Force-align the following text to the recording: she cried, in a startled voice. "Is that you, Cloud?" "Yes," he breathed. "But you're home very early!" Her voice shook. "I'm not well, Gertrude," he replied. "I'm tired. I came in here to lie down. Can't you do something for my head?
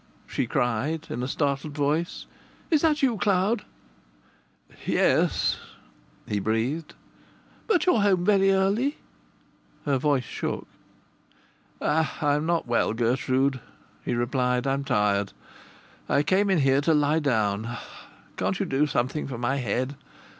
she 0.25 0.47
cried, 0.47 1.05
in 1.11 1.21
a 1.21 1.27
startled 1.27 1.75
voice. 1.77 2.25
"Is 2.71 2.81
that 2.81 3.03
you, 3.03 3.17
Cloud?" 3.19 3.65
"Yes," 4.87 5.59
he 6.27 6.39
breathed. 6.39 6.95
"But 7.67 7.85
you're 7.85 8.01
home 8.01 8.25
very 8.25 8.51
early!" 8.51 8.97
Her 9.85 9.99
voice 9.99 10.23
shook. 10.23 10.67
"I'm 11.79 12.47
not 12.47 12.65
well, 12.65 12.93
Gertrude," 12.93 13.59
he 14.03 14.15
replied. 14.15 14.65
"I'm 14.65 14.83
tired. 14.83 15.33
I 16.09 16.23
came 16.23 16.49
in 16.49 16.61
here 16.61 16.81
to 16.81 16.95
lie 16.95 17.19
down. 17.19 17.77
Can't 18.37 18.59
you 18.59 18.65
do 18.65 18.87
something 18.87 19.27
for 19.27 19.37
my 19.37 19.57
head? 19.57 19.95